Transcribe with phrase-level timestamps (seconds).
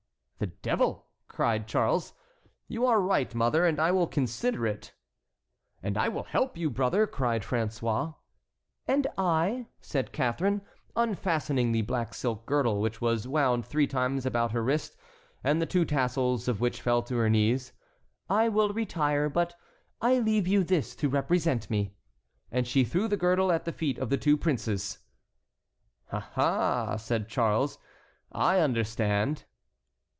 [0.41, 2.13] "The devil!" cried Charles,
[2.67, 4.91] "you are right, mother, and I will consider it."
[5.85, 8.15] "I will help you, brother," cried François.
[8.87, 10.61] "And I," said Catharine,
[10.95, 14.95] unfastening the black silk girdle which was wound three times about her waist,
[15.43, 17.71] and the two tassels of which fell to her knees.
[18.27, 19.53] "I will retire, but
[20.01, 21.93] I leave you this to represent me."
[22.51, 24.97] And she threw the girdle at the feet of the two princes.
[26.11, 26.31] "Ah!
[26.35, 27.77] ah!" said Charles,
[28.31, 29.45] "I understand."